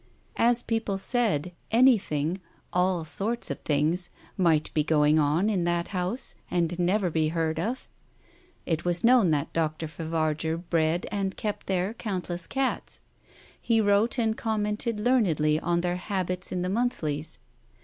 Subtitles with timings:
[0.39, 2.41] As people said, anything—
[2.73, 7.59] all sorts of things— might be going on in that house and never be heard
[7.59, 7.87] of.
[8.65, 9.85] It was known that Dr.
[9.87, 13.01] Favarger bred and kept there countless cats;
[13.61, 17.37] he wrote and commented learnedly on their habits in the monthlies.